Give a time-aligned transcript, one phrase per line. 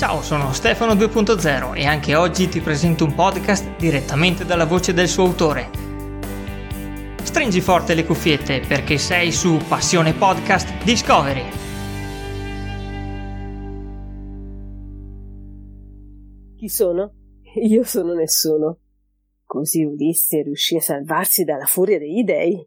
[0.00, 5.08] Ciao, sono Stefano 2.0 e anche oggi ti presento un podcast direttamente dalla voce del
[5.08, 5.68] suo autore.
[7.22, 11.44] Stringi forte le cuffiette perché sei su Passione Podcast Discovery.
[16.56, 17.12] Chi sono?
[17.56, 18.78] Io sono nessuno.
[19.44, 22.66] Così Ulisse riuscì a salvarsi dalla furia degli dei.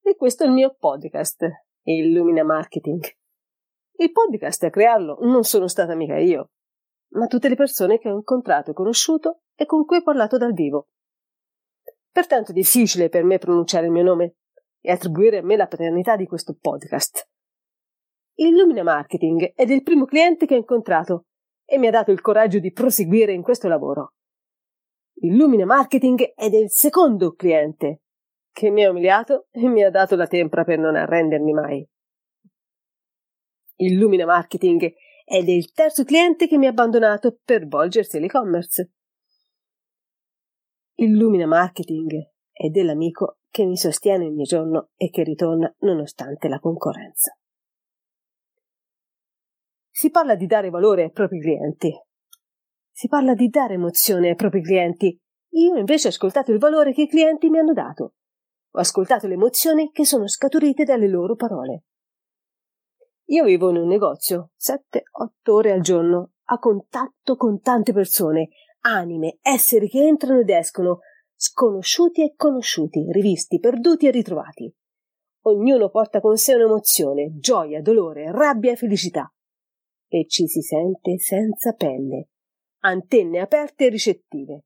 [0.00, 1.44] E questo è il mio podcast,
[1.82, 3.02] Illumina Marketing.
[3.96, 6.50] Il podcast a crearlo non sono stata mica io,
[7.14, 10.52] ma tutte le persone che ho incontrato e conosciuto e con cui ho parlato dal
[10.52, 10.88] vivo.
[12.10, 14.36] Pertanto è difficile per me pronunciare il mio nome
[14.80, 17.28] e attribuire a me la paternità di questo podcast.
[18.34, 21.26] Illumina Marketing è il primo cliente che ho incontrato
[21.64, 24.14] e mi ha dato il coraggio di proseguire in questo lavoro.
[25.20, 28.02] Illumina Marketing è del secondo cliente
[28.52, 31.86] che mi ha umiliato e mi ha dato la tempra per non arrendermi mai.
[33.76, 34.92] Illumina Marketing
[35.30, 38.92] ed è il terzo cliente che mi ha abbandonato per volgersi all'e-commerce.
[40.94, 47.38] Illumina Marketing è dell'amico che mi sostiene ogni giorno e che ritorna nonostante la concorrenza.
[49.90, 51.92] Si parla di dare valore ai propri clienti.
[52.90, 55.16] Si parla di dare emozione ai propri clienti.
[55.50, 58.14] Io invece ho ascoltato il valore che i clienti mi hanno dato.
[58.70, 61.84] Ho ascoltato le emozioni che sono scaturite dalle loro parole.
[63.30, 68.48] Io vivo in un negozio 7-8 ore al giorno, a contatto con tante persone,
[68.80, 71.00] anime, esseri che entrano ed escono,
[71.34, 74.74] sconosciuti e conosciuti, rivisti, perduti e ritrovati.
[75.42, 79.30] Ognuno porta con sé un'emozione, gioia, dolore, rabbia e felicità.
[80.06, 82.30] E ci si sente senza pelle,
[82.84, 84.64] antenne aperte e ricettive.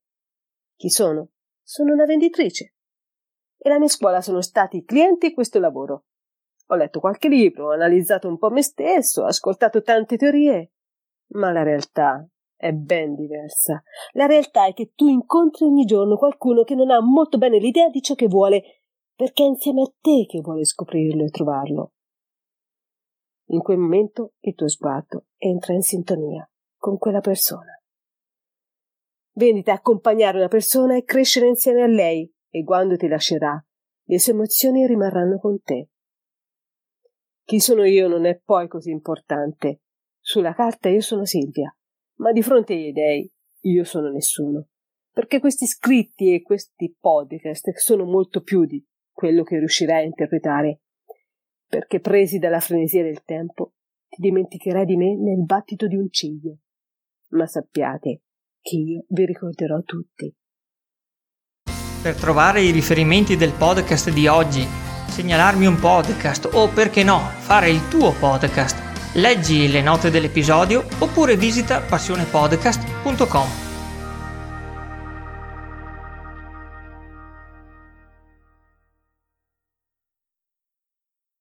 [0.76, 1.30] Chi sono?
[1.62, 2.74] Sono una venditrice.
[3.58, 6.04] E la mia scuola sono stati clienti e questo lavoro.
[6.72, 10.72] Ho letto qualche libro, ho analizzato un po' me stesso, ho ascoltato tante teorie,
[11.34, 13.82] ma la realtà è ben diversa.
[14.12, 17.90] La realtà è che tu incontri ogni giorno qualcuno che non ha molto bene l'idea
[17.90, 18.62] di ciò che vuole,
[19.14, 21.92] perché è insieme a te che vuole scoprirlo e trovarlo.
[23.50, 27.78] In quel momento il tuo sguardo entra in sintonia con quella persona.
[29.32, 33.62] Venditi a accompagnare una persona e crescere insieme a lei, e quando ti lascerà,
[34.04, 35.88] le sue emozioni rimarranno con te.
[37.52, 39.82] Chi sono io non è poi così importante.
[40.18, 41.70] Sulla carta io sono Silvia,
[42.20, 43.30] ma di fronte agli dei
[43.64, 44.68] io sono nessuno.
[45.12, 50.80] Perché questi scritti e questi podcast sono molto più di quello che riuscirai a interpretare.
[51.66, 53.74] Perché presi dalla frenesia del tempo,
[54.08, 56.60] ti dimenticherai di me nel battito di un ciglio.
[57.32, 58.22] Ma sappiate
[58.62, 60.34] che io vi ricorderò tutti.
[62.02, 64.81] Per trovare i riferimenti del podcast di oggi
[65.12, 68.80] segnalarmi un podcast o perché no, fare il tuo podcast.
[69.12, 73.61] Leggi le note dell'episodio oppure visita passionepodcast.com.